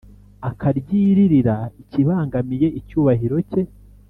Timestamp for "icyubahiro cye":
2.79-3.61